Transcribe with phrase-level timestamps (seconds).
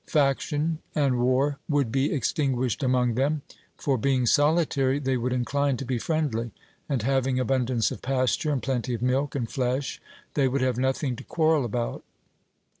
[0.07, 3.43] Faction and war would be extinguished among them,
[3.77, 6.49] for being solitary they would incline to be friendly;
[6.89, 10.01] and having abundance of pasture and plenty of milk and flesh,
[10.33, 12.03] they would have nothing to quarrel about.